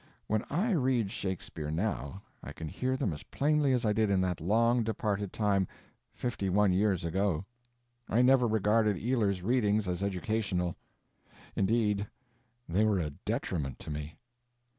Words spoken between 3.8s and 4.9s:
I did in that long